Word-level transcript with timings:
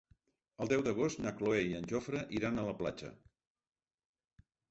El 0.63 0.69
deu 0.69 0.79
d'agost 0.87 1.19
na 1.25 1.33
Cloè 1.41 1.59
i 1.65 1.75
en 1.81 1.85
Jofre 1.91 2.23
iran 2.39 2.57
a 2.61 2.65
la 2.69 2.75
platja. 2.81 3.13